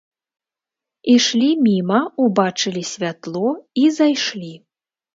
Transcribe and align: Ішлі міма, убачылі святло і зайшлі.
Ішлі 1.17 1.51
міма, 1.67 2.01
убачылі 2.25 2.83
святло 2.95 3.49
і 3.85 3.89
зайшлі. 4.03 4.53